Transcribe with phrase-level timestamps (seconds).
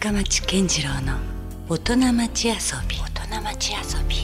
[0.00, 1.18] 深町健次郎の
[1.68, 2.54] 大人町遊
[2.88, 2.96] び。
[2.96, 4.16] 大人町遊び。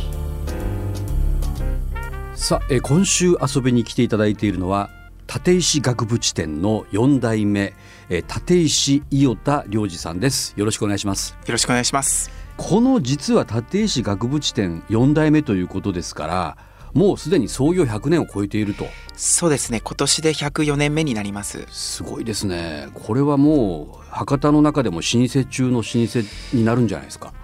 [2.34, 4.88] さあ、えー今週遊びに来ていただいているのは
[5.28, 7.74] 立石学部地店の4代目、
[8.08, 10.54] えー立石伊予田良二さんです。
[10.56, 11.36] よろしくお願いします。
[11.44, 12.30] よろしくお願いします。
[12.56, 16.56] この実は立石学部地店4代目ということですから
[16.96, 18.86] もうすでに創業100年を超えていると。
[19.16, 19.82] そうですね。
[19.84, 21.66] 今年で104年目になります。
[21.70, 22.88] すごいですね。
[22.94, 26.20] これはもう博多の中でも老舗中の老舗
[26.54, 27.34] になるんじゃないですか。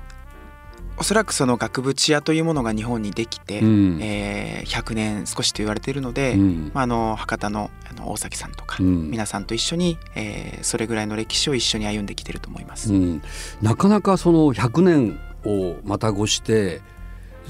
[0.96, 3.98] おそらくその額縁屋というものが日本にできて、うん。
[4.00, 6.70] えー100年少しと言われているので、うん。
[6.72, 9.10] まあ、あの博多のあの大崎さんとか、うん。
[9.10, 12.94] 皆さんと一緒に、えーそれぐらいの歴史を一緒に歩んできていると思います。
[12.94, 13.22] うん、
[13.60, 16.80] なかなかその100年をまた越して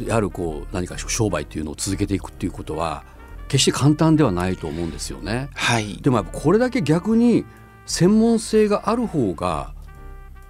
[0.01, 3.05] やはりこう何か商売っていうのを続けていくっていうことは
[3.48, 5.50] 決して簡単ではないと思うんですよね。
[5.55, 5.96] はい。
[6.00, 7.45] でもやっぱこれだけ逆に
[7.87, 9.74] 専門性がある方が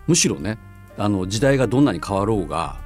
[0.06, 0.58] むしろね
[0.96, 2.76] あの時代がどんなに変わろうが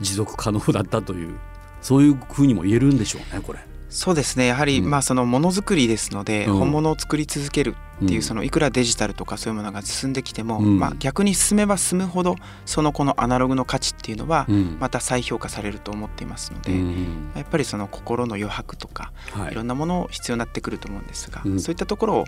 [0.00, 1.38] 持続可能だったという
[1.82, 3.58] そういうふうにも言えるんでしょうねこれ。
[3.90, 4.46] そうですね。
[4.46, 8.22] やはり、うんまあそのものづくりですので、うん本物を作り続けるっていう、うん。
[8.22, 10.78] そのいくらデジタルとかそういうものが進んできても、うん。
[10.78, 14.76] まあ逆に進めば進むほどそのこのアナログの価値っていうのはうん。
[14.80, 19.52] また再評価されると思っていますので、うんやっぱりその心の余白とかはい。
[19.52, 21.60] いろんなもの必要になってくると思うんですが、うん。
[21.60, 22.24] そういったところを、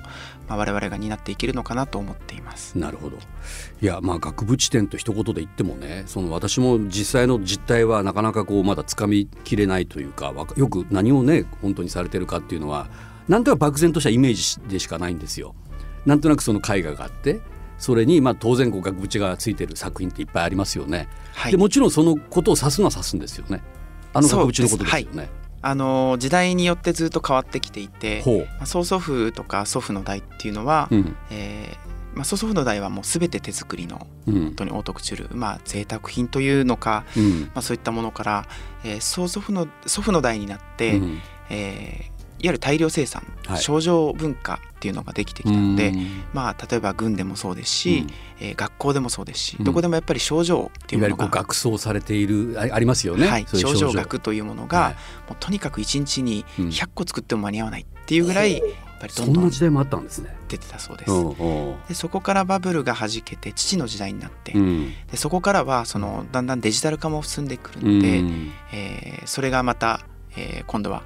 [0.49, 2.79] まあ、我々が担っていけるのかなと思っています。
[2.79, 3.19] なるほど。
[3.81, 12.89] いやまあ学部地点と一言で言ってもねその私も実際の実態はなかなかこうまだつかみきれないというかよく何をね本当にされてるかっていうのは
[13.29, 15.55] なんとなく漠然としたイメージでしかないんですよ。
[16.07, 17.41] なんとなくその絵画があって
[17.79, 21.09] それにまあ当然こう額縁がついてる作品っていっぱいありますよね。
[21.35, 23.63] はいでもちろんそのことを指すのは指すんですよね。
[24.13, 25.29] あの額縁のことですよね。
[25.65, 28.23] あの時代によってずっと変わってきていて。
[28.59, 38.49] まあ曽祖父とか祖父の代っていうのは、うんえーまあ、曽祖父の代はもう全て手作りのうん本当にオートクチュール、まあ贅沢品というのか、うんまあ、そういったものから、
[38.85, 41.21] えー曽祖父の祖父の代になって、うん
[41.51, 43.59] えーいわゆる大量生産、はい。
[43.59, 46.25] 商業文化っていうのができてきたので、うん。
[46.33, 48.11] まあ、例えば軍でもそうですし、うん。
[48.41, 49.65] えー学校でもそうですし、うん。
[49.65, 53.29] どこでもやっぱり症状っていいうものがわゆるこう学装されているあありますよね。
[53.29, 54.93] はい、症状学というものが、はい。
[54.95, 54.99] も
[55.35, 56.69] うとにかく1日にうん。
[56.69, 58.63] 100個作っても間に合わないっていうぐらい、やっ
[59.01, 60.35] ぱりどそんんどなん時代もあったんですね。
[60.49, 61.11] 出てたそうです。
[61.13, 61.77] うんうん。
[61.89, 64.93] でそこからバブルが弾けて父の時代になって、うん。
[65.11, 68.51] でそこからはそのだんだんデジタル化も進んでくるうので、ん。
[68.73, 70.01] えーそれがまた、
[70.37, 71.03] えー今度は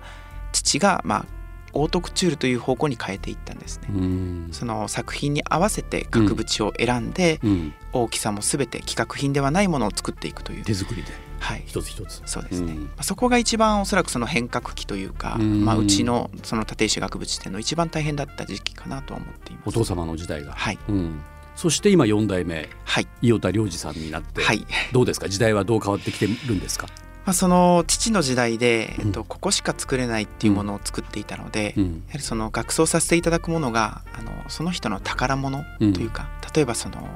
[0.53, 1.27] 父が、まあ、
[1.73, 3.89] オートクチュールという方向に変えていったんですね。
[3.91, 4.49] うん。
[4.53, 7.75] その作品に合わせて額縁を選んで、うん。
[7.93, 11.09] 大きさも全て規格品ではないものを作っていくという、手作りで。
[11.39, 12.23] はい、一つ一つ。
[12.25, 12.85] そうですね、うん。
[12.85, 15.67] まあそこが一番おそらくその変革期というか、うん。
[15.67, 19.69] まあ、うちのその立石学部地点の一番大変だった時期かなとは思っています。
[19.69, 20.53] お父様の時代が。
[20.53, 21.21] はい、うん。
[21.57, 24.67] そして今四代目はい、伊予田良二さんになって、はい。
[24.93, 25.29] どうですか？
[25.29, 26.87] 時代はどう変わってきてるんですか？
[27.27, 32.05] まあ、その父の時代で、えっうと、ここしか作れないっていうものを作っていたので、やうん。
[32.09, 35.93] はりその学装させていただくものがあのその人の宝物うん。
[35.93, 37.09] というか、例えばその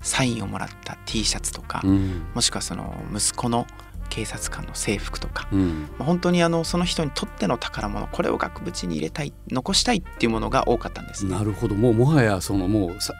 [0.00, 2.26] サインをもらった T シャツとか、うん。
[2.34, 3.66] もしくはその息子の
[4.08, 5.88] 警察官の制服とか、うん。
[5.98, 11.32] まあ本当にあのその人にとっての宝物これを額縁に入れたい残したいっていうものが多かったんですね。
[11.32, 11.74] なるほど。
[11.74, 13.12] もうもはやそのもうさ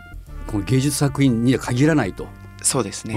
[0.47, 2.27] この芸術作品には限らないと。
[2.65, 3.15] そうですね、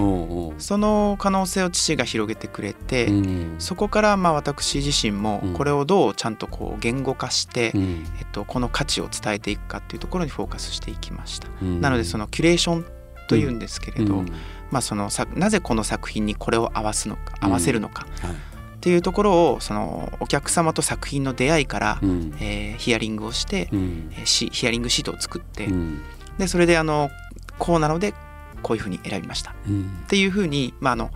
[0.57, 3.55] その可能性を父が広げてくれて、うん。
[3.59, 5.53] そこからまあ私自身もうん。
[5.53, 8.05] これをどうちゃんとこう言語化して、うん。
[8.19, 11.47] えっと、この価値を伝えていくかっていうところにフォーカスしていきました。
[11.61, 11.79] うん。
[11.79, 12.85] なのでそのキュレーション
[13.29, 14.25] というんですけれど、うん。
[14.69, 18.31] まあ、そのさなぜこの作品にこれを合わすのか合わせるのかはい。
[18.31, 18.35] っ
[18.81, 22.35] ていうところをそのお客様と作品の出会いから、うん。
[22.41, 24.11] えーヒアリングをして、うん。
[24.25, 26.01] ヒアリングシートを作って、うん。
[26.37, 27.09] でそれであの
[27.57, 28.13] こうなので
[28.63, 29.51] こういうふうに選びました。
[29.51, 29.89] っうん。
[30.07, 31.11] ていうふうに、まあ、あの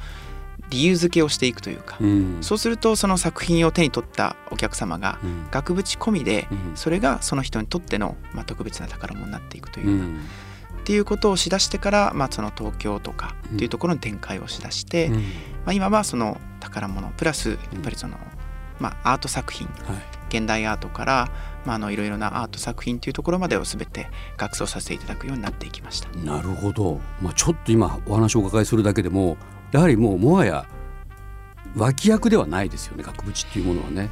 [0.69, 2.38] 理由付けをしていくというか、うん。
[2.41, 5.47] そうするとその作品を手に取ったお客様がうん。
[5.52, 6.75] 額縁込みでうん。
[6.75, 10.19] それがその人にとっての、まあ、特別な宝物になっていくというう、ん。
[10.79, 15.14] っていうことをしだしてから、まあ、その東京とかっていうところに展開をしだして、うん。
[15.16, 15.22] ま
[15.67, 18.17] あ、今はその宝物プラスやっぱりその、
[18.79, 21.32] まあ、アート作品はい現代アートから、
[21.66, 24.08] まあ、あのいろいろなアート作品というところまでを全て
[24.38, 26.10] 学装させていただくようになっていきました。
[26.20, 29.38] なるほど、まあ、ちょっと今お話をお伺いするだけでも
[29.72, 30.66] やはりもうもはや
[31.76, 34.10] 脇役ではないですよね額縁っていうものはね。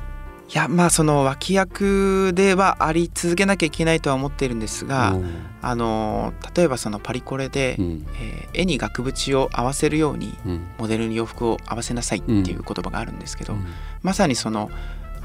[0.52, 5.46] いやまあその脇役ではあり続けなきゃいけないとは思っているんですが、うん。
[5.62, 8.08] あの例えばそのパリコレで、うん。
[8.20, 10.68] えー絵に額縁を合わせるようにうん。
[10.80, 13.66] モデルに洋服を合わせなさいっていう言葉があるんですけど、うん。
[14.02, 14.72] まさにその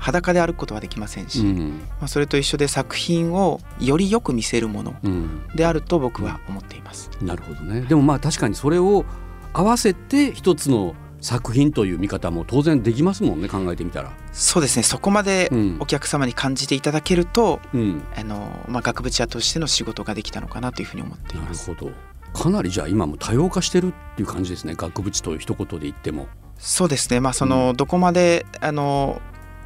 [0.04, 1.80] 裸で歩くことはできませんし、うん。
[1.98, 5.46] まあ、それと一緒で作品をよりよく見せるものうん。
[5.56, 7.10] であると僕は思っています。
[7.22, 7.80] なるほどね。
[7.88, 9.06] でもまあ確かにそれを
[9.54, 14.12] 合わせて一つの作品という見方も当然できますもんね考えてみたら。
[14.30, 14.82] そうですね。
[14.82, 15.76] そこまでうん。
[15.80, 21.70] お客様に感じていただけると、うん、あのまあ、額縁屋としての仕事ができたのかなというふうに思っていなます。
[21.70, 21.92] るほど。
[22.38, 24.74] かなりじゃあ今も多様化してるっていう感じですね。
[24.76, 26.26] 額縁という一言で言っても。
[26.58, 27.20] そうですね。
[27.20, 29.22] まあその、どこまであの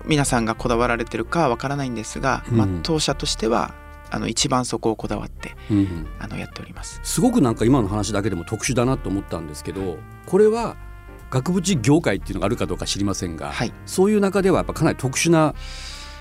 [0.09, 2.57] 皆さんがこだわられてるかはわからないんですが、うん。
[2.57, 3.75] まあ、当社としては
[4.11, 7.01] あの一番そこをこだわってうんあのやっております。
[7.05, 10.77] すごくなんか今の話だけでも特殊だなと思ったんですけどこれは
[11.31, 13.73] 額縁業界っていうのがあるかどうか知りませんが、はい。
[13.85, 15.55] そういう中ではやっぱかなり特殊な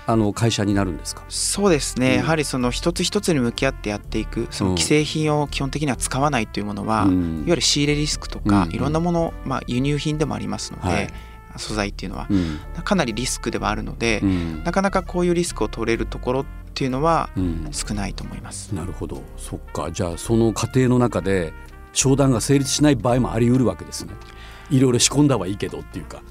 [0.06, 1.24] あの会社になるんですか？
[1.28, 2.14] そうですね、うん。
[2.16, 4.76] やはりその一つ一つに向き合ってやっていくそのうん。
[4.76, 7.38] 既製品を基本的には使わないというものは、うん。
[7.38, 8.74] いわゆる仕入れリスクとか、うん。
[8.74, 11.10] いろんなもの、まあ、輸入品でもありますので、はい
[11.58, 18.74] 素材っていうのはうんかなりリスクではあるので、うんなかなかこういうリスクを取れるところっていうのはうん少ないと思います。
[18.74, 21.52] なるほどそっかじゃあその過程の中で
[21.92, 24.14] 商談が成立しない場合もあり得るわけですね。
[24.70, 26.22] いろいろ仕込んだはいいけどっていうか。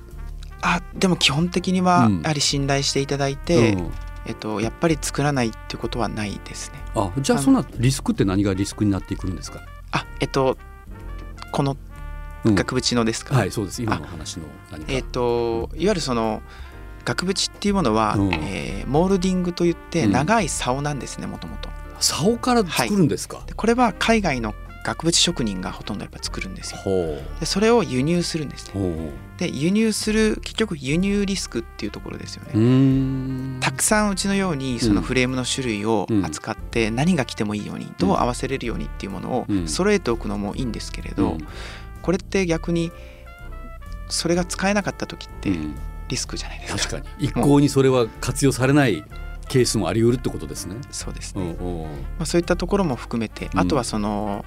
[0.62, 3.92] あでも基本的にはうんやはり信頼していただいて、うん
[4.26, 6.80] えっと、やっぱり作らないってことはないですね。
[6.96, 10.58] あじゃあそんなリスクって何がリスクになってくるんですか、あえっと
[11.52, 11.87] このうん
[12.56, 13.82] 額縁のですか、はいそうです。
[13.82, 14.46] 今の話の。
[14.88, 16.42] えっといわゆるその
[17.06, 18.34] 額縁っていうものは、うん。
[18.34, 20.12] えーモールディングといってうん。
[20.12, 21.70] 長い竿なんですねもともと。
[22.00, 24.54] 竿から作るんですか、でこれは海外の
[24.84, 26.78] 額縁職人がほとんどやっぱ作るんですよ。
[26.78, 29.12] ほでそれを輸入するんですね。
[29.38, 33.60] で輸入する結局輸入リスクっていうところですよね。
[33.60, 39.64] たくさんうちのようにそのフレームの種類を扱って何が来てもいいようにどう合わせれるようにっていうものうん。
[39.66, 41.48] を揃えておくのもいいんですけれどうん
[42.07, 42.89] これって逆に
[44.07, 45.75] それが使えなかった時ってうん。
[46.07, 46.95] リスクじゃないですか。
[46.95, 47.25] 確かに。
[47.25, 49.04] 一向にそれは活用されない
[49.50, 50.77] ケースもあり得るってことですね。
[50.89, 51.57] そうですね。
[51.59, 51.92] うんうん。
[51.92, 53.59] まあそういったところも含めてうん。
[53.59, 54.45] あとはその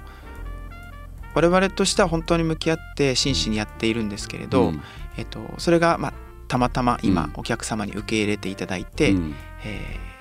[1.35, 4.81] 我々としては本当に向き合って真摯にやっているんですけれど、うん。
[5.17, 6.13] えっとそれがまあ
[6.47, 7.33] たまたま今うん。
[7.35, 9.35] お客様に受け入れていただいて、うん。
[9.63, 10.11] えー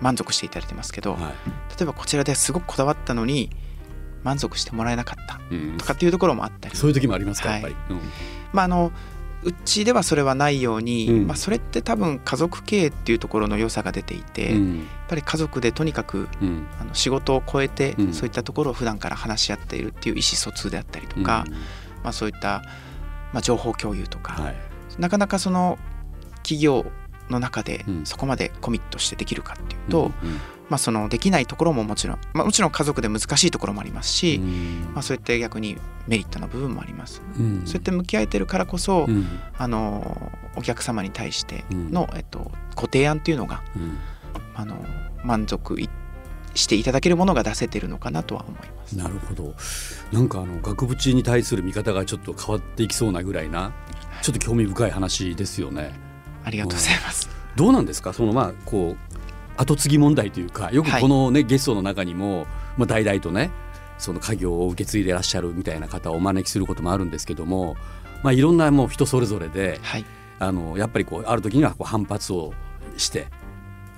[0.00, 1.32] 満足していただいてますけど、は
[1.70, 3.48] 例えばこちらですごくこだわったのに
[4.24, 5.38] 満足してもらえなかった
[5.78, 7.62] とかっていうところもあったり、そういう時もありますかはい。
[7.62, 7.96] やっぱり。
[7.96, 8.00] うん。
[8.52, 8.90] まああの
[9.46, 11.26] うちではそれはないように、うん。
[11.26, 16.66] まあ、それって多分家族経営っていうところの良さが出ていて、やっうんぱり家族でとにかくうん。
[16.80, 18.12] あの仕事を超えて、うん。
[18.14, 21.44] そういったところを普段から話し合っているっていう意思疎通であったりとか、
[22.02, 22.62] まあ、そういった、
[23.34, 24.56] まあ、情報共有とか、はい。
[24.98, 25.78] なかなかその
[26.36, 26.86] 企業
[27.28, 28.06] の中でうん。
[28.06, 34.92] そこまでコミットしてできるかっていうと、うんまあ、そのできないところももちろん、まあ、もちろん家族で難しいところもありますし、うん。
[34.94, 35.76] まあ、そういった逆に
[36.06, 37.22] メリットの部分もあります。
[37.38, 37.62] うん。
[37.66, 39.26] そうやって向き合えてるからこそ、うん。
[39.58, 41.90] あのお客様に対してうん。
[41.92, 43.98] の、えっと、ご提案っていうのがうん。
[44.54, 44.76] あの
[45.22, 45.88] 満足い
[46.54, 48.96] していただけるものが出せてるのかなとは思います。
[48.96, 49.54] なるほど。
[50.12, 53.72] なんかあの額縁に対する見方がちょっと変わっていきそうなぐらいな
[54.22, 55.92] ちょっと興味深い話ですよね。
[56.44, 57.28] ありがとうございます。
[57.56, 58.12] どうなんですか？
[58.12, 59.13] そのまあこう
[59.56, 62.46] 後継ぎ問題というかよくこのね、ゲストの中にも、
[62.76, 63.50] まあ、代々とね
[63.98, 67.76] その家業を受け継いでらっしゃるみたいな方をお招きすることもあるんですけども、
[68.22, 70.04] まあ、いろんなもう人それぞれではい、
[70.38, 72.52] あのやっぱりこうある時にはこう反発を
[72.96, 73.28] して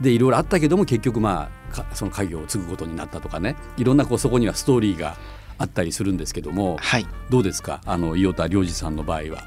[0.01, 5.17] でいろいろあったけども結局まあかその家業を継ぐことになったとかねいろんなこうそこにはストーリーが
[5.59, 7.81] あったりするんですけどもはい、どうですか？
[7.87, 9.43] あの伊予田良二さんの場合は。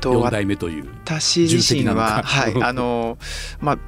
[0.00, 0.88] と4代目という。
[1.04, 2.22] 私自身は、か。
[2.24, 3.16] はい、あの
[3.60, 3.78] まあ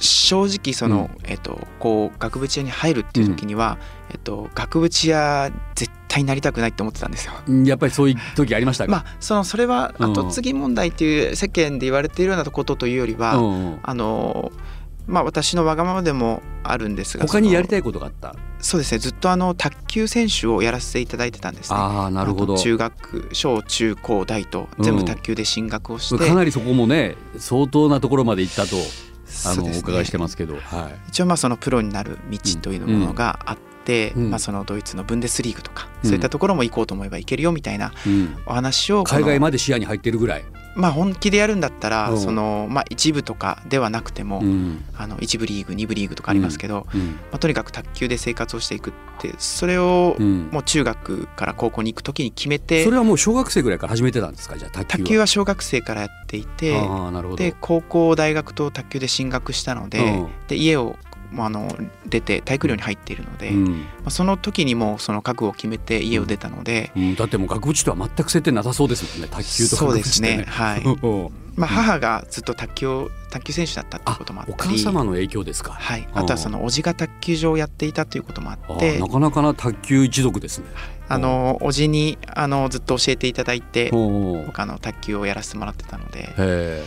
[0.00, 3.78] 正直その、えっとこう額縁屋に入るっていう時には、
[4.10, 7.32] えっと額縁屋絶対になりたくないって思ってたんですよ。
[7.46, 10.12] うんやっぱりそういう時ありましたか、まあそのそれはうん。
[10.12, 13.44] 後継ぎ問題っていう世間で言われているようなことというよりは、うん。
[13.44, 14.52] うんあの
[15.06, 18.34] まあ私のわがままでもあるんですがい他にやりたいことがあった？
[18.58, 18.98] そうですね。
[18.98, 21.76] ずっとあの卓球選手をやらせていただいてたんですね。
[21.78, 22.56] ああなるほど。
[22.56, 28.76] 中学小中高大と全部卓球で進学をして、かなりそこもね相当なところまで行ったと
[29.44, 29.72] あの、ね。
[29.76, 33.73] お伺いしてますけど、は一応まあそのプロになる道というものがあって、
[34.16, 34.30] うん。
[34.30, 36.08] まあ、そのドイツのブンデスリーグとか、うん。
[36.08, 37.92] そういったところも行こうと思えば行けるよみたいな
[38.46, 40.44] お話を海外まで視野に入ってるぐらい、
[40.76, 42.18] まあ、本気でやるんだったら、うん。
[42.20, 44.84] そのまあ、一部とかではなくても、うん。
[44.96, 47.00] あの一部リーグ二部リーグとかありますけど、うん。
[47.00, 50.48] まあ、とにかく卓球で生活をしていくってそれをうん。
[50.50, 54.56] もう中学から高校に行く時に決めてそれはもう小学生ぐらいから始めてたんですか？
[54.58, 55.26] じゃあ卓球は。
[55.26, 56.80] 小学生からやっていて
[57.36, 60.28] で高校大学と卓球で進学したので,、うん。
[60.48, 60.96] で家を
[61.38, 61.76] あの
[62.06, 63.64] 出て体育寮に入っているので、うん。
[63.80, 67.14] まあ、その時にもうその覚悟を決めて家を出たので、うん。
[67.16, 69.28] だってもう額縁とは全く接点なさそうですもんね。
[69.28, 70.44] 卓球とそう額縁ってですね。
[70.46, 70.82] はい。
[70.84, 71.30] うん。
[71.56, 78.96] まあ、母がずっと卓球を卓球選手だったっていうあこともあっおたり母様の影響ですか、はい、あとはそのおじが卓球場をやっていたということもあって。
[78.96, 80.66] あなかなかな卓球一族ですね。
[81.06, 86.82] あのおじにあのずっと教えていただいておー僕あの卓球をやらせてもらってたので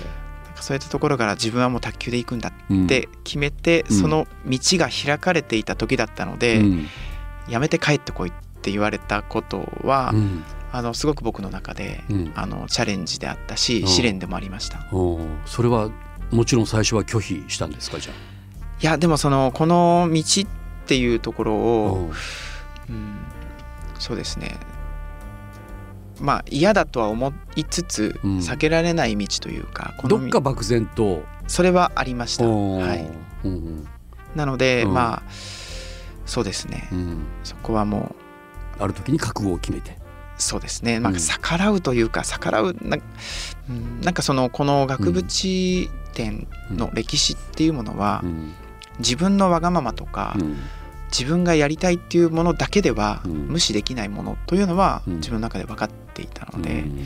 [0.62, 3.98] そういったところから自分はもう卓球で行くんだって決めて、うん。
[3.98, 6.88] その道が開かれていた時だったので、うん。
[7.50, 10.44] やめて帰ってこいって言われたことは、うん。
[10.72, 12.32] あのすごく僕の中でうん。
[12.36, 13.88] あのチャレンジであったし、うん。
[13.88, 14.86] 試練でもありました。
[15.46, 15.90] それは
[16.32, 20.46] もちろん最初は拒否したんですかじゃいやでもそのこの道っ
[20.86, 21.56] ていうところあ。
[21.56, 22.12] を、
[22.90, 23.18] うん、
[23.98, 24.58] そうですね
[26.20, 28.38] まあ嫌だとは思いつつ、うん。
[28.38, 31.24] 避けられない道というかどっか漠然と。
[31.48, 33.10] それはありました、はい、
[33.46, 33.88] うん
[34.36, 34.94] なので、うん。
[34.94, 35.32] まあ
[36.26, 37.26] そうですね、うん。
[37.44, 38.16] そこはも
[38.80, 39.98] うある時に覚悟を決めて。
[40.40, 42.98] そうですね、まあ、うん逆らうというか逆らうな,、
[43.68, 48.54] うん、なんかそのこの額縁店の歴史っていうものは、うん。
[49.00, 50.58] 自分のわがままとか、うん
[51.12, 53.32] 自分がやりたいっていうものだけではうん。
[53.48, 55.16] 無視できないものというのはうん。
[55.16, 57.06] 自分の中で分かっていたので、うん。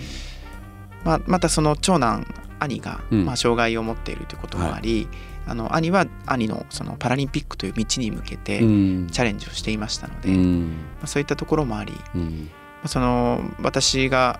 [1.04, 2.26] まあ、またその長男
[2.60, 3.26] 兄がうん。
[3.26, 5.08] まあ障害を持っているということもあり、
[5.48, 9.08] あの兄は兄のそのパラリンピックという道に向けてうん。
[9.12, 10.74] チャレンジをしていましたので、まうん。
[11.04, 12.50] あ、そういったところもあり、まうん。
[12.84, 14.40] あその私が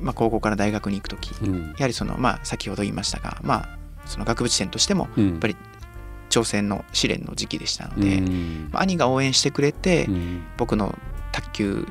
[0.00, 1.62] まあ高校から大学に行く時うん。
[1.70, 5.40] やはりそのまあ先ほど言いましたがまあその額縁店としてもうん。
[5.40, 5.56] ぱり
[6.34, 8.70] 挑戦の試練の時期でしたのうで、ん。
[8.72, 10.42] まあ兄が応援してくれて、うん。
[10.56, 10.98] 僕の
[11.32, 11.88] 卓球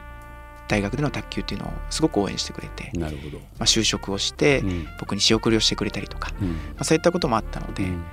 [0.67, 3.37] 大学での卓球っていうのをすごく応援してくれて、なるほど。
[3.37, 4.87] まあ、就職をしてうん。
[4.99, 6.49] 僕に仕送りをしてくれたりとか、うん。
[6.49, 8.03] まあ、そういったこともあったので、うん。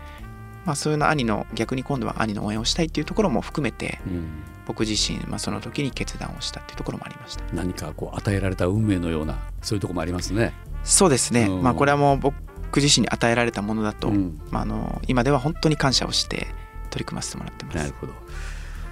[0.64, 4.28] まあ、そういうの兄の逆に今度は兄の応援をしたいっていうところも含めてうん。
[4.66, 7.44] 僕自身、まあ、その時に決断をしたっていうところもありました。
[7.52, 10.52] 何かこう与えられた運命のようなそういうところもありますね。
[10.84, 11.62] そうですね、うん。
[11.62, 12.34] まあこれはもう僕
[12.76, 16.46] 自身に与えられたものだと、うんまあ、あの今では本当に感謝をして
[16.90, 18.12] 取り組ませてもらってますなるほど。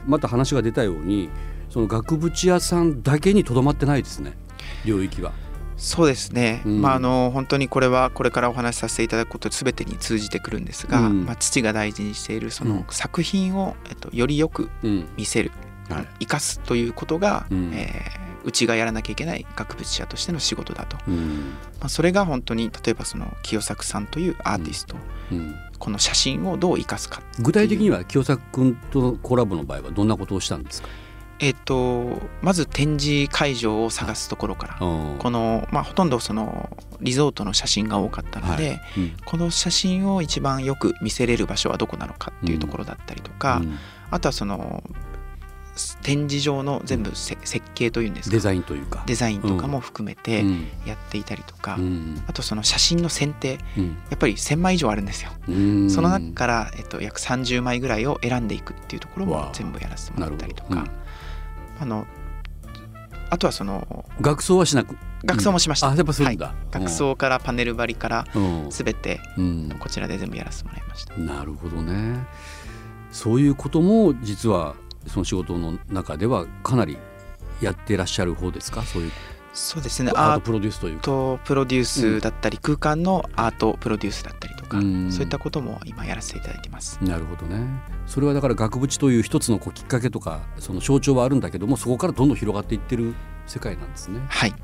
[0.07, 1.29] また話が出たように
[1.69, 4.33] その額縁屋さんだけにとどまってないですね
[4.85, 5.33] 領域は。
[5.77, 14.71] そうですね、うんまああの本当にこれはこれからお話しさせていただくこと全てに通じてくるんですが、うんまあ、父が大事にしているその作品を、えっと、よりよく
[15.17, 15.53] 見せる、
[15.89, 21.55] はい生かすということが、うんえーうちがやらなきゃいけない額縁屋としての仕事だと、うん。
[21.81, 24.97] まあ、それが本当に例えばその清作さんというアーティスト、
[25.31, 25.55] うん。
[25.78, 30.88] この写真をどう生かすか具体的には清作君とのコラボの場合はどんなことをしたんですか？
[31.40, 36.69] えっ、とまず展示会場を探すところから、ここの、まあ、ほとんどその
[37.00, 38.81] リゾートの写真が多かったので、はい。
[38.97, 39.17] うん。
[39.25, 43.78] この写真を一番よく見せれる場所はどこなのかっていうところだったりとか、うん。
[44.11, 44.83] あとはその
[46.03, 48.35] 展示場の全部せ、設計というんですか。
[48.35, 49.05] デザインというか。
[49.07, 50.67] デザインとかも含めてうん。
[50.87, 52.23] やっていたりとか、うん。
[52.27, 53.59] あとその写真の選定。
[53.77, 53.89] うん。
[54.11, 55.91] やっぱり1,000枚以上あるんですよ、うん。
[55.91, 60.87] その中から、えっと、約30枚ぐらいを選んでいくっていうところも全部やらせてもらったりとか、
[61.81, 62.07] あの
[63.31, 64.97] あとはその学装はしなく？
[65.25, 66.55] 学装もしました、あやっぱするんだ。
[66.71, 68.67] 学装からパネル張りからうん。
[68.71, 69.77] 全てうん。
[69.79, 71.15] こちらで全部やらせてもらいました。
[71.17, 72.25] なるほどね。
[73.11, 74.75] そういうことも実は
[75.09, 76.99] その仕事の中ではかなり
[77.61, 78.83] やってらっしゃる方ですか？
[78.83, 79.12] そういう
[79.55, 81.03] そうですねアートプロデュースというか。
[81.03, 87.67] トプロデュースだったり、空間のアートプロデュースだったりとか、うんそういったことも今やらせていただいてますなるほどね。
[88.07, 93.15] それはだから額縁という一つのこうきっかけとかその象徴はあるんだけどもそこからどんどん広がっていってる
[93.47, 94.21] 世界なんですね。
[94.29, 94.55] はい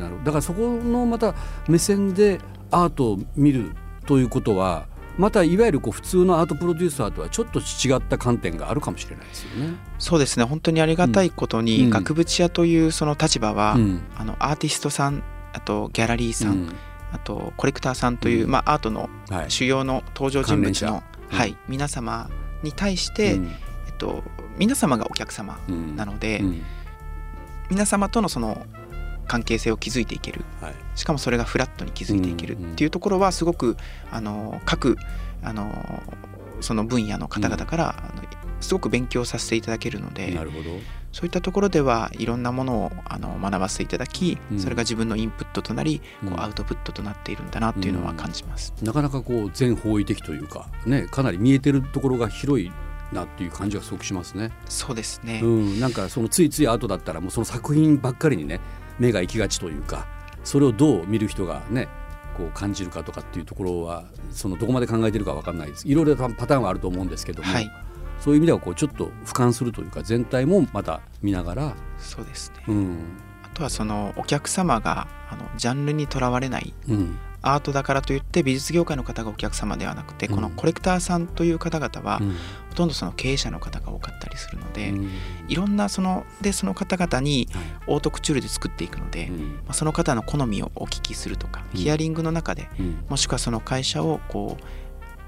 [0.00, 1.34] なるほどだからそこのまた
[1.68, 3.72] 目線でアートを見る
[4.06, 4.86] ということは
[5.18, 9.74] またいわゆるこう普通のアートプロデューサーとはちょっと違った観点があるかもしれないですよね。
[9.98, 10.44] そうですね。
[10.44, 11.90] 本当にありがたいことに、うん。
[11.90, 14.02] 額縁屋というその立場は、うん。
[14.16, 16.74] あのアーティストさんあとギャラリーさん、うん。
[17.12, 18.50] あとコレクターさんという、うん。
[18.50, 19.50] まあ、アートのはい。
[19.50, 21.02] 主要の登場人物の、者。
[21.28, 22.28] はい、皆様
[22.62, 23.46] に対して、うん。
[23.86, 24.22] えっと、
[24.58, 26.62] 皆様がお客様うんなので、うん。
[27.70, 28.66] 皆様とのその
[29.26, 30.44] 関係性を築いていける。
[30.60, 30.74] はい。
[30.94, 32.56] しかもそれがフラットに築いていける。
[32.56, 33.76] っていうところはすごく
[34.10, 34.96] あの各
[35.42, 36.02] あの
[36.60, 38.14] その分野の方々から、
[38.60, 40.70] すごく勉強させていただけるのでなるほど。
[41.10, 44.58] そういったところではいろんなものをあの学ばせていただき、うん。
[44.58, 46.28] それが自分のインプットとなり、うん。
[46.30, 48.72] こうアウトプットとなっているんだなっていうのは感じます。
[48.82, 52.70] なかなかこう全方位的というかねかなり見えてるところが広い
[53.12, 54.50] なっていう感じがすごくしますね。
[54.66, 58.60] そうですね、うん、なんかそのついついアートだったらもうその作品ばっかりにね
[58.98, 60.06] 目が行きがちというか
[60.44, 61.88] それをどう見る人がね
[62.36, 65.86] こう感じるかとかっていうところはそのどこまで考えてるかわかんないです。
[65.86, 67.70] いろいろなパターンはあると思うんですけども、はい。
[68.20, 72.98] そういう意味ではこうちょっと俯瞰するというか全体もまた見ながら、そうですね、うん。
[73.42, 80.34] あとはそのお客様があのジャンルにとらわれないうんアートだからといって美術業界の方がお客様ではなくて、うん。
[80.36, 82.30] このコレクターさんという方々は、うん。
[82.70, 85.10] ほとんどその経営者の方が多かったりするので、うん。
[85.48, 87.64] いろんなそのでその方々にはい。
[87.88, 89.54] オートクチュールで作っていくので、うん。
[89.56, 91.78] まあ、その方の好みをお聞きするとか、うん。
[91.80, 93.04] ヒアリングの中でうん。
[93.08, 94.64] もしくはその会社をこう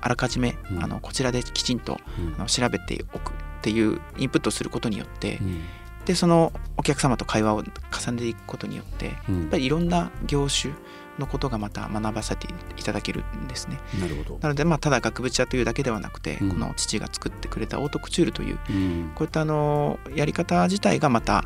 [0.00, 0.84] あらかじめ、うん。
[0.84, 2.34] あのこちらできちんとうん。
[2.36, 5.62] あの調べておくっていうインプットをすることによって、うん。
[6.04, 9.46] でそのお客様と会話を重ねていくことによってやうん。
[9.46, 10.74] っぱりいろんな業種
[11.18, 13.78] のことがまた学ばせていただけるんですね。
[14.00, 21.44] なるほどなのでまあただ額縁屋というだけではなくて、うんこの父が作ってくれたオートクチュールといううんこういったあのやり方自体がまた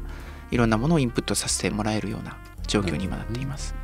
[0.50, 3.74] いろんなものをインプットさせてもらえるような状況に今なっています。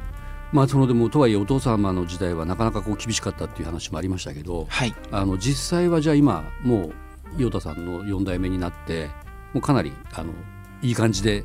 [0.52, 6.94] まあそのでもとはいえお父様の時代はなかなかこう厳しかったっていう話もありましたけどはい、あの実際はじゃあ今もう
[7.36, 9.10] 伊代田さんの4代目になって
[9.52, 10.32] もうかなりあの
[10.80, 11.44] いい感じで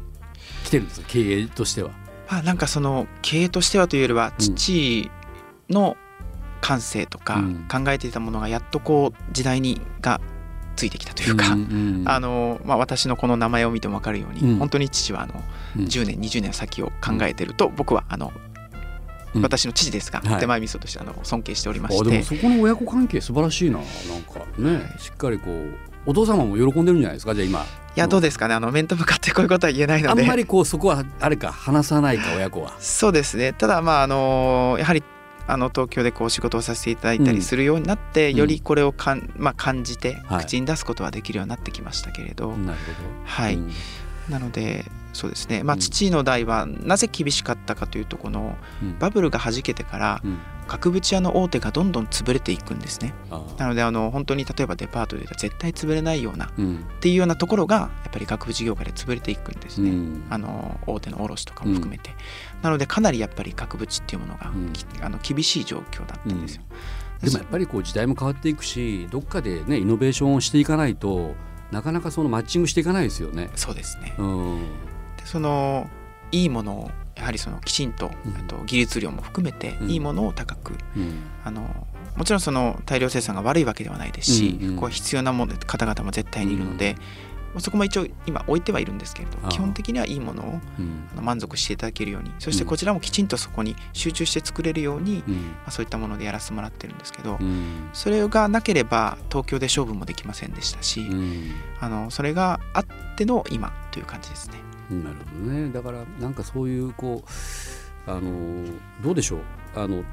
[0.63, 1.07] 来てるんですか？
[1.09, 1.91] 経営としては。
[2.29, 4.55] まあ、なんかその経営としてはというよりはうん。
[4.55, 5.09] 父
[5.69, 5.97] の
[6.61, 7.67] 感性とかうん。
[7.67, 10.21] 考えていたものがやっとこう時代にが
[10.75, 11.57] ついてきたというか、
[12.05, 14.59] あのまあ、私のこの名前を見ても分かるように、うん。
[14.59, 15.33] 本当に父はあの
[15.77, 15.83] うん。
[15.85, 18.31] 10年20年先を考えてると僕はあの、
[19.33, 19.41] うん。
[19.41, 20.39] 私の父ですが、はい。
[20.39, 23.85] 手前味噌としてあの尊敬しておりましあでてもそこの親子関係素晴らしいななん
[24.23, 24.45] か。
[24.57, 24.95] ね。
[24.99, 27.35] しっかりこうお父様も喜んでるんじゃないですか？
[27.35, 27.61] じゃあ今。
[27.61, 27.63] い
[27.95, 28.53] やどうですかね？
[28.53, 30.21] あの面と向かってこういうことは言えないので。
[30.21, 32.73] あんまりこうそこはあれか話さないか親子は。
[32.79, 33.53] そうですね。
[33.53, 35.03] ただまああのやはり
[35.47, 38.37] あの東京でこう仕事をさせていただいたりするようになって、うん。
[38.37, 40.45] よりこれをかん、まあ、感じてはい。
[40.45, 43.07] 口に出すことはできるようになってきましたけれど、なるほど。
[43.25, 43.55] はい。
[43.55, 43.71] うん。
[44.29, 45.63] なのでそうですね。
[45.63, 45.79] まあうん。
[45.79, 48.99] 父の代はなぜ厳しかったかというとこのうん。
[48.99, 50.37] バブルが弾けてからうん
[50.69, 53.15] 額縁屋の大手がどんどん潰れていくんですね。
[53.31, 60.23] あなのであの本当に例えばデパートで絶対潰れないようなっうんていうようなところがやっぱり額縁業界で潰れていくんですね、うん。
[60.29, 62.11] あの大手の卸とかも含めて、
[62.61, 64.51] なのでかなりやっぱり額縁っていうものが、
[65.01, 66.61] あの厳しい状況だったんですよ。
[67.23, 71.35] でもやっぱりこう時代も変わっていくしどっかでねイノベーションをしていかないと
[71.71, 73.49] なかなかそのマッチングしていかないですよね。
[73.55, 74.13] そうですね。
[75.25, 75.89] その
[76.31, 78.11] いいものをやはりそのきちんと,、
[78.47, 79.89] と技術量も含めてうん。
[79.91, 81.23] いいものを高く、うん。
[81.43, 84.75] あのもちろんその大量生産が悪いわけではないですし、うんうん。
[84.77, 86.95] こう必要なもの方々も絶対にいるので、
[87.57, 91.07] そこも一応今置いてはいるんですけれど基本的にはいいものをうん。
[91.11, 95.23] あの満足していただけるようにそしてうんこちらもきちんとそこに集中して作れるように、
[95.65, 97.89] まそういったものでやらせてもらってるんですけど、うん。
[97.93, 101.51] それがなければ東京で勝負もできませんでしたし、うん。
[101.79, 104.59] あのそれがあっての今という感じですね。
[104.89, 105.71] なるほどね。
[105.71, 107.23] だからなんかそういうこ
[108.07, 108.65] うあの
[109.01, 109.41] どうでしょう。
[109.75, 110.03] あの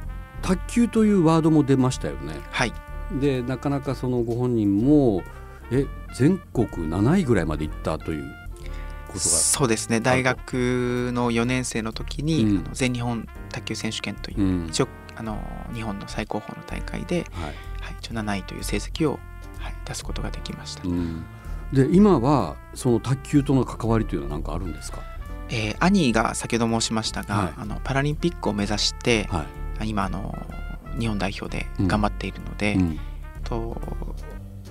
[0.42, 2.34] 卓球というワードも出ましたよね。
[2.50, 2.72] はい。
[3.20, 5.22] でなかなかそのご本人も
[5.70, 8.22] え全国7位ぐらいまで行ったという
[9.08, 9.20] ことが。
[9.20, 10.00] そうですね。
[10.00, 12.58] 大学の4年生の時に、うん。
[12.58, 14.66] あの全日本卓球選手権という、うん。
[14.68, 17.54] 一応あの日本の最高峰の大会で、はい。
[17.86, 19.18] はい、一応7位という成績を、
[19.58, 21.24] はい、出すことができました、うん、
[21.72, 25.00] で今はその卓球との関わりというのは何かあるんですか、
[25.48, 27.54] えー兄が先ほど申しましたが、はい。
[27.56, 29.44] あのパラリンピックを目指して、は
[29.80, 29.88] い。
[29.90, 30.34] 今あの
[30.98, 33.00] 日本代表で頑張っているので、うん。
[33.44, 33.80] と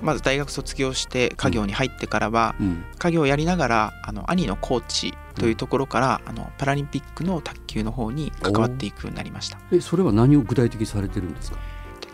[0.01, 2.83] まず大学卒業して家業に入ってからは、うん。
[2.97, 9.59] 家業をやりながらあの兄のコーチというところから、あのパラリンピックの卓球の方に関わっていくようになりました。
[9.71, 11.57] えそれは何を具体的にされてるんですか？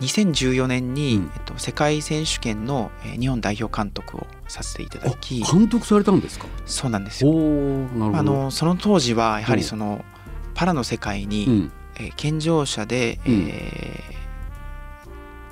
[0.02, 1.32] 2014年に、うん。
[1.34, 6.46] えっと、世界選手権の、えー日本代表監督をさせていただき監督されたんですか？
[6.66, 7.30] そうなんですよ。
[7.30, 8.18] おーなるほど。
[8.18, 9.68] あのその当時はやはりうん。
[9.68, 10.04] その
[10.54, 11.72] パラの世界に、うん。
[11.96, 13.46] えー健常者で、うん。
[13.48, 14.21] えー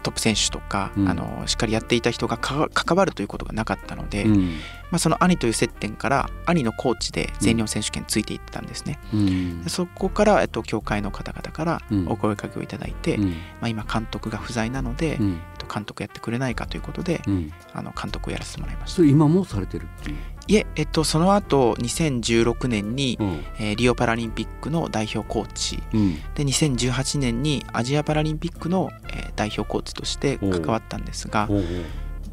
[0.02, 1.08] トップ選手とか、うん。
[1.08, 4.58] あのしっかりやっていた人がか関わるということがなかったので、うん。
[4.90, 9.62] まあ、その兄という接点から兄のコーチで全日本選手権ついていってたんですね、うん。
[9.62, 12.08] でそこから、えっと、協会の方々からうん。
[12.08, 13.30] お声かけをいただいて、うん。
[13.30, 15.32] まあ、今監督が不在なので、うん。
[15.32, 17.52] えっと、監督やってくれないかということで、うん。
[17.72, 19.02] あの監督をやらせてもらいました。
[19.04, 19.88] 今もされてる
[20.50, 23.44] いえ、えっと、その後2016年に、うん。
[23.60, 25.80] えーリオパラリンピックの代表コーチ。
[25.94, 26.14] うん。
[26.34, 31.48] で2018年にアジアパラリンピックの、えー代表コーチとして関わったんですが、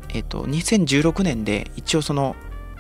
[0.10, 2.36] えっと、2016年で一応その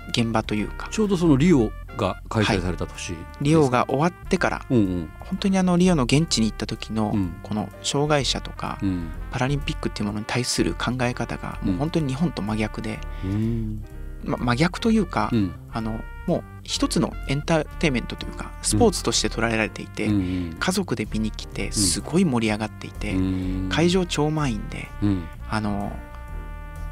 [0.09, 5.09] 現場というかちょうどそのリオが開催された年、リオが終わってからうんうん。
[5.19, 7.35] 本当にあのリオの現地に行った時のうん。
[7.43, 9.11] この障害者とかうん。
[9.31, 13.83] パラリンピックっていうものに対する考え方がもう本当に日本と真逆で、うん
[14.27, 15.55] ま、真逆というか、うん。
[15.71, 23.69] あのもう一つのエンターテインメントというかスポーツとして捉えられていて、うん家族で見に来てすごい盛り上がっていて、うん。
[23.71, 25.23] 会場超満員でうん。
[25.49, 25.91] あの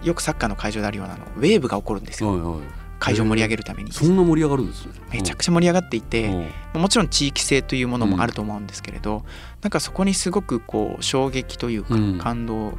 [0.04, 2.32] よくサッカーの会場であるようなのウェーブが起こるんですよ。
[2.32, 2.60] はいはい。
[2.98, 3.92] 会場を盛り上げるために。
[3.92, 4.94] そんな盛り上がるんですね。
[5.12, 6.82] めちゃくちゃ盛り上がっていて、うん。
[6.82, 9.26] もちろん地域性というものもあると思うんですけれど、
[9.62, 12.18] なんかそこにすごくこう衝撃というかうん。
[12.20, 12.74] 感動を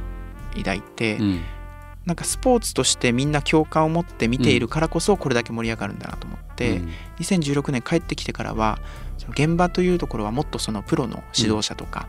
[0.55, 1.41] 抱いて、うん
[2.07, 6.89] なんかスポーツとしてみんな共感を持って見ているからこそこれだけ盛り上がるんだなと思って、うん。
[7.19, 8.79] 2016年帰ってきてからは
[9.17, 12.07] その現場というところはもっとそのプロの指導者とか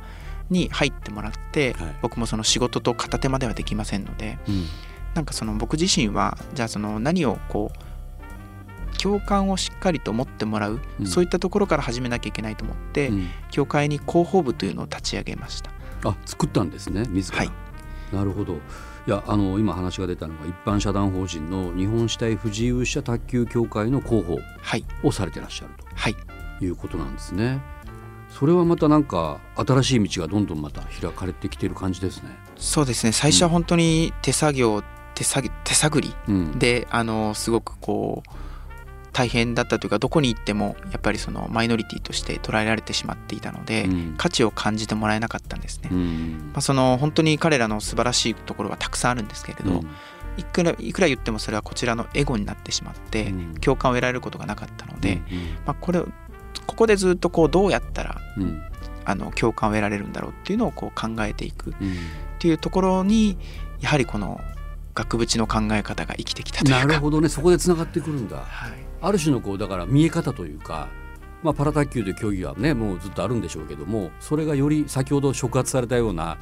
[0.50, 1.96] に入ってもらって、はい。
[2.00, 4.66] 僕もその仕事と片手間ではできませんのでうん。
[5.14, 11.06] なんかその僕自身はじゃあその何をこう共感をしっかりと持ってもらう、うん。
[11.06, 13.28] そういったところから始めなきゃいけないと思って、うん。
[13.50, 15.72] 協会に広報部というのを立ち上げました。
[16.04, 17.50] あ作ったんですね自ら、はい。
[18.12, 18.60] なるほど
[19.08, 24.84] いやあの今話が出たのが一般社団法人の日本肢体不自由者卓球協会の広報はい。
[25.02, 26.16] をされてらっしゃるはい。
[26.58, 27.58] ということなんですね。
[28.28, 32.36] それはまたなんか新しい道がどんどんまた開かれてきている感じですね。
[32.56, 33.12] そうですね。
[33.12, 34.82] 最初は本当に手作業
[35.14, 36.58] 手作手探りうん。
[36.58, 38.30] であのすごくこう
[39.18, 44.14] 大変だったというかどこに行ってもやっぱりそのマイノリティとして捉えられてしまっていたので、うん。
[44.16, 45.88] 価値を感じてもらえなかったんですね。
[45.90, 46.50] うん。
[46.52, 49.88] まあ、その本当に彼らの素晴らしいところはたくさんあるんですけれど、うん。
[50.36, 53.54] いくらいくら言ってもそれはこちらのエゴになってしまって、うん。
[53.54, 55.20] 共感を得られることがなかったので、うん。
[55.66, 56.06] まあ、これを
[56.68, 58.62] ここでずっとこうどうやったらうん。
[59.04, 61.96] あの共感を得られるんだろうっていうのをこう考えていくっうん。
[62.38, 63.36] ていうところに
[63.80, 64.40] やはりこの
[64.94, 66.86] 額縁の考え方が生きてきたというか。
[66.86, 67.28] なるほどね。
[67.28, 68.36] そこでつながってくるんだ。
[68.36, 70.88] はいある種のこうだから見え方というか、
[71.42, 76.38] まあ、パラ卓球という競技はねもうずっとあるんでしょうけどもそれがより先ほど触発されたような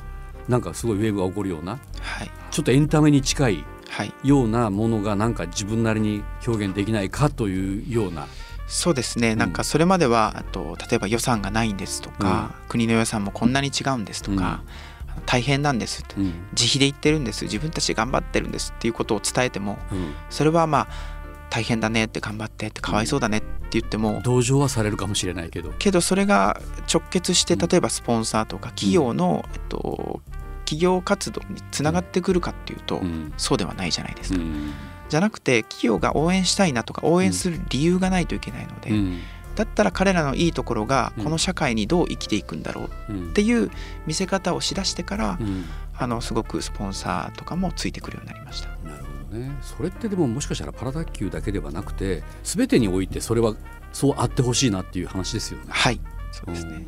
[0.48, 2.30] なんかすごいウェーブが起こるようなはい。
[2.50, 8.26] ちょっとエンタメに近いはい、ようなものがなんか自分なりに表現できないかというような、
[8.66, 9.38] そうですね、ん。
[9.38, 14.62] なんかそれまではあと例えば予算がないんですとか、国の予算もこんなに違うんですとか、
[15.06, 16.04] あの大変なんです。
[16.04, 16.32] とうん。
[16.52, 17.44] 自費で行ってるんです。
[17.44, 20.14] 自分たちで頑張ってるんですっていうことを伝えてもうん。
[20.30, 20.88] それはまあ
[21.50, 26.60] 大変だねって頑張ってってかわいそうだねって言っても、同情はされるかもしれないけど、けどそれが
[26.92, 27.60] 直結してうん。
[27.60, 30.20] 例えばスポンサーとか企業の、えっと、
[30.64, 33.32] 企業活動につながってくるかっていうと、うん。
[33.36, 34.72] そうではないじゃないですか、うん。
[35.08, 39.20] じゃなくて企業が応援したいなとか応援する理由がないといけないので、うん。
[39.54, 41.24] だったら彼らのいいところがうん。
[41.24, 43.34] この社会にどう生きていくんだろうっうん。
[43.34, 43.70] ていう
[44.06, 45.64] 見せ方をしだしてから、うん。
[45.98, 48.68] あのすごくスポンサーとかもついてくるようになりました。
[49.26, 49.56] ね。
[49.62, 53.54] それってでももしかしたらパラ卓球だけではなくて全てにおいてそれは
[53.92, 55.66] そうあってほしいなっていう話ですよね。
[55.68, 56.00] はい。
[56.32, 56.84] そうですね、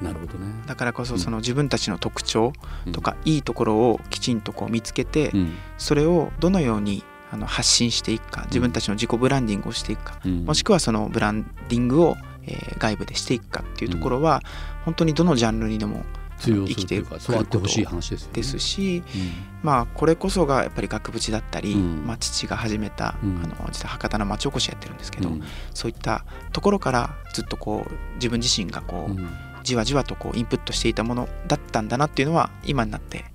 [0.00, 0.06] うん。
[0.06, 0.52] なるほどね。
[0.66, 2.52] だからこそその自分たちの特徴
[2.92, 5.54] とかいいところをきちんとこう見つけて、うん。
[5.76, 10.44] それをどのようにあの発信していくか自分たちの自己ブランディングをしていくか、うん。
[10.44, 14.42] もしくはそのブランディングを、えー外部でしていくかっていうところは、
[14.84, 16.04] 本当にどのジャンルにでも
[16.38, 18.32] 生きてそうあってほしい話ですよね。
[18.34, 25.42] ですし、うんまあこれこそがやっぱり額縁だったり、うんまあ、父が始めた、うんあの実は博多の町おこしやってるんですけど、うん
[25.74, 29.28] そういったところからずっとこう自分自身がこう、うん
[29.64, 33.26] じわじわとこうインプットしていたものだったんだなっていうのは今になって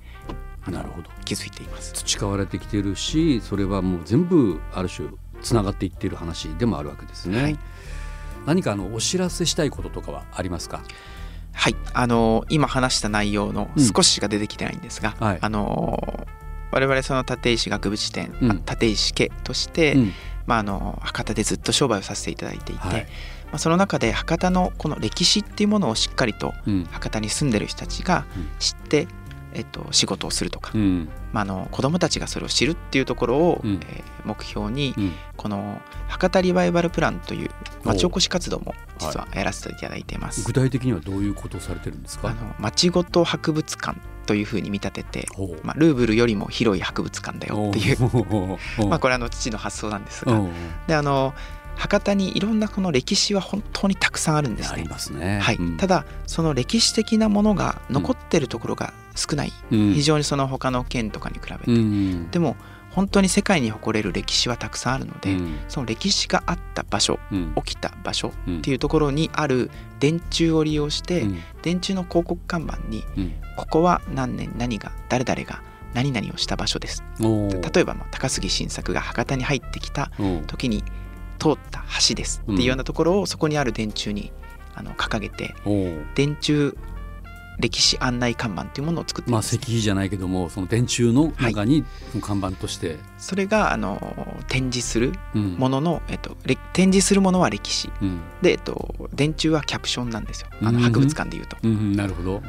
[0.67, 1.93] なるほど気づいています。
[1.93, 5.09] 培われてきてるしそれはもう全部ある種
[5.43, 7.41] つながっていっている話でもあるわけですね。
[7.41, 7.59] はい
[8.47, 10.81] 何かあのお知らせしたいこととかはありますか？
[11.53, 13.83] はい、あの今話した内容のうん。
[13.83, 15.37] 少ししか出てきてないんですが、はい。
[15.39, 16.27] あの
[16.71, 18.51] 我々その立石学部地店、うん。
[18.51, 20.11] あ立石家として、うん。
[20.45, 23.01] まあ、あの博多でずっと商売をさせていただいていて、はい。
[23.45, 26.83] まあ、その中で博多のこの歴史っていうものをしっかりとうん。
[26.91, 28.49] 博多に住んでる人たちがうん。
[28.59, 29.07] 知って、
[29.53, 31.09] えっと、仕事をするとか、うん。
[31.31, 33.79] まあ、あの子どもたちがそれを知るっていうところを、うん。
[33.89, 35.11] えー目標にうん。
[35.35, 37.49] この博多リバイバルプランという
[37.83, 40.45] 町おこし活動も実はやらせていただいています。
[40.45, 42.29] 具体的にはどういうことをされてるんですか？
[42.29, 45.27] あの町ごと博物館というふうに見立てて、
[45.63, 47.97] まあ、ルーブルよりも広い博物館だよっていう、
[48.81, 50.51] う まあ、これはあの父の発想なんですが、うん。
[50.87, 51.33] であの
[51.75, 54.79] 博多にいろんなこの歴史は本当にたくさんあるんですね。
[54.79, 54.89] あり。
[54.89, 55.39] ますね。
[55.39, 55.55] はい。
[55.55, 55.77] うん。
[55.77, 59.93] ただその歴史的なものが残ってるところが少ない、うん。
[59.93, 62.31] 非常にその他の県とかに比べて、うん。
[62.31, 62.55] でも
[62.91, 65.59] 本当に世界に誇れる歴史はたくさんあるので、うん。
[65.67, 67.53] その歴史があった場所うん。
[67.55, 68.57] 起きた場所うん。
[68.59, 71.39] っていうところにある電柱を利用して、うん。
[71.61, 73.33] 電柱の広告看板にうん。
[73.55, 75.61] ここは何年何が誰々が
[75.93, 77.03] 何々をした場所です。
[77.19, 80.11] 例えばまあ高杉晋作が博多に入ってきた
[80.47, 80.83] 時に
[81.43, 84.31] 通った橋ですっていうようなところをそこにある電柱に
[84.75, 85.53] あの掲げて
[86.15, 86.73] 電柱
[87.59, 91.83] 歴史案内看板というものを作っていまあます、石碑じゃないけどもその電柱の中に
[92.21, 94.01] 看板として、それがあの
[94.47, 95.55] 展示するうん。
[95.55, 97.91] ものの、えっと、れ展示するものは歴史。
[98.01, 98.21] うん。
[98.41, 100.47] で、えっと、電柱はキャプションなんですよ。
[100.63, 100.75] あうん。
[100.75, 101.57] の博物館でいうと。
[101.61, 102.41] うん、なるほど。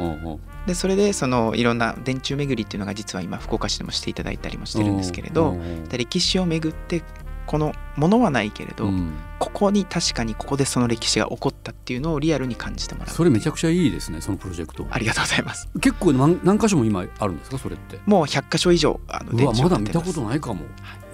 [0.67, 5.55] でそれでそのいろんな電柱巡りっていうのが実は今福岡市でもしていただいたりもしてるんですけれど、
[5.93, 7.03] 歴史を巡って
[7.47, 9.13] このものはないけれど、うん。
[9.39, 13.15] ここに確かにここでその歴史が起こったっていうのをリアルに感じてもらう。
[13.15, 14.87] それめちゃくちゃいいですねそのプロジェクト。
[14.91, 15.69] ありがとうございます。
[15.81, 17.99] 結構何何箇所も今あるんですかそれって？
[18.07, 20.65] もう100箇所以上あの電うわまだ見たことないかも。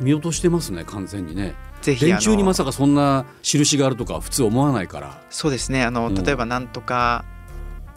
[0.00, 1.54] 見落としてますね完全にね。
[1.82, 5.22] ぜひ電柱にまさかそんな印があるとかは普通思わないから。
[5.30, 5.82] そうですね。
[5.84, 6.14] あのうん。
[6.14, 7.24] 例えばなんとか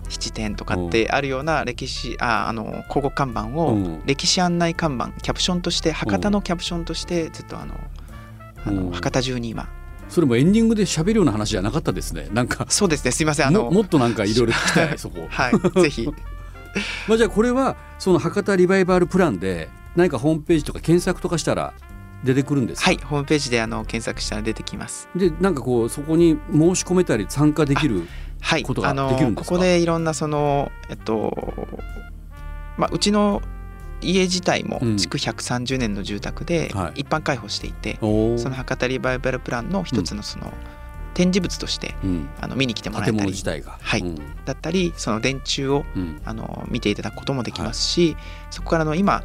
[0.09, 4.01] 七点とかってあるような歴史ああの広告看板うをん。
[4.05, 8.02] 歴史案内看板キャプションとして博多のキャプションとしてずっとあのあうん
[8.71, 9.67] の博多中に今。
[10.09, 12.27] それもエンディングで喋るような話じゃなかったですね。
[12.33, 13.47] なんかそうですねすいません。
[13.47, 15.27] あのももっとなんかいろいろ聞きたい そこ。
[15.29, 16.07] はいぜひ。
[17.07, 21.73] まあじゃあこれはその博多リバイバルプランで何かホームページとか検索とかしたら
[22.23, 22.85] 出てくるんですか？
[22.85, 25.07] はいホームページであの検索したら出てきます。
[25.15, 28.07] でなんかこうそこに申し込めたり参加できる
[28.41, 29.49] はいことができるんですか？
[29.49, 31.35] ここでいろんなそのえっと
[32.77, 33.41] まあうちの
[34.03, 34.97] 家自体もうん。
[34.97, 37.01] 築130年の住宅ではい。
[37.01, 38.37] 一般開放していて、おー。
[38.37, 40.53] その博多リバイバルプランの一つのその
[41.13, 43.33] 展示物としてうん、あの見に来てもらえたり
[43.81, 44.01] はい。
[44.01, 44.15] うん。
[44.45, 46.21] だったりその電柱をうん。
[46.25, 48.15] あの見ていただくこともできますし、
[48.49, 49.23] そこからの今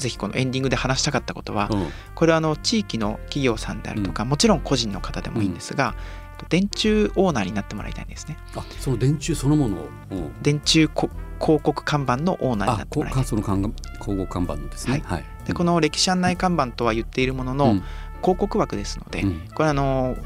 [0.00, 1.88] ぜひこのエンディングで話したかったことは、うん。
[2.14, 5.94] これはあの地域の企業さんであるとか、もちろん個人の方でもいいんですが、
[6.32, 8.36] えっと電柱オーナーになってもらいたいんですね。
[8.56, 10.42] あその電柱そのものを、うん。
[10.42, 11.10] 電柱こ
[11.40, 13.22] 広告看板のオーナーになあってもらいたい。
[13.22, 15.02] こその広告看板のですね。
[15.04, 17.82] はい、でこの歴史案内看板とは言っているものの、うん。
[18.22, 19.48] 広告枠ですので、うん。
[19.54, 20.16] これあの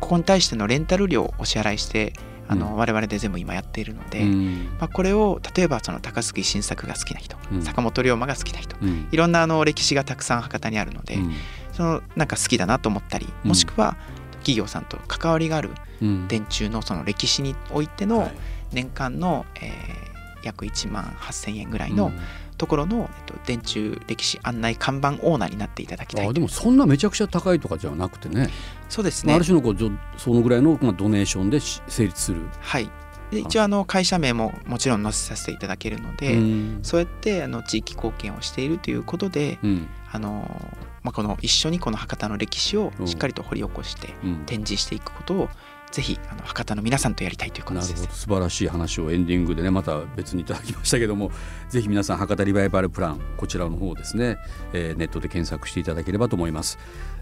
[0.00, 2.12] ここに対してのレンタル料をお支払いして
[2.48, 2.76] あの、うん。
[2.76, 4.64] 我々で全部今やっているので、うん。
[4.78, 7.62] まあ、これを例えばその高杉晋作が好きな人、うん。
[7.62, 9.08] 坂本龍馬が好きな人うん。
[9.10, 11.32] いろんなあの歴史がたくさん博多にあるので、うん。
[11.72, 13.48] そのなんか好きだなと思ったりうん。
[13.48, 13.96] もしくは
[14.40, 15.70] 企業さんと関わりがある
[16.02, 16.28] うん。
[16.28, 18.30] 電柱のその歴史においてはのい。
[18.72, 22.12] 年間の、えー約1万8,000円ぐらいの
[22.56, 28.48] ところの、えっと、電柱歴史案内看板オーナーになっていただきたいあでもそんなめちゃくちゃ高いとかじゃなくてね
[28.88, 29.32] そうですね。
[29.32, 29.76] まあある種のこう
[30.18, 32.90] そのぐらいの、まあ、ドネーションでし成立する、はい。
[33.30, 36.78] で一応あの会社名ももちろん載せさせていただけるので、うん。
[36.82, 39.88] そうやってあの地域貢献をしているということで、うん。
[40.12, 40.48] あの
[41.02, 43.08] まあ、この一緒にこの博多の歴史をうん。
[43.08, 44.36] しっかりと掘り起こしてうん。
[44.46, 45.48] 展示していくことを
[45.92, 48.08] ぜひあの博多の皆さんとやりたいというなるほ形です。
[48.08, 51.30] ど素晴らしい話をエンディングでねまた別にいただきましたけども
[51.70, 54.36] ぜひ皆さん博多リバイバルプランこちらの方ですね、
[54.72, 56.78] えーネットで検索していただければと思います。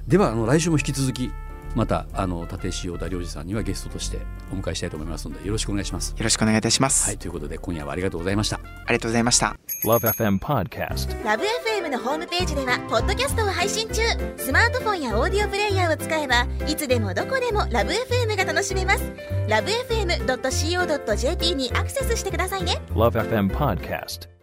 [0.08, 1.30] ではあの来週も引き続き
[1.74, 4.18] またあの立石田良二さんにはゲストとして
[4.52, 6.10] お迎えしたいと思いますのでよろしくお願いします。
[6.10, 8.56] よろしくお願いいたします、はいということで今夜はありがとうございました。
[8.56, 9.56] ありがとうございました。
[9.84, 11.24] Love FM Podcast.
[11.24, 14.02] ラブ f m のホームページではポッドキャストを配信中。
[14.36, 19.02] スマートフォンやオーディオプレイヤーを使えばいつでもどこでもラブ f m が楽しめます。
[19.48, 22.80] ラブ FM.co.jp にアクセスしてくださいね。
[22.90, 24.33] Love FM Podcast.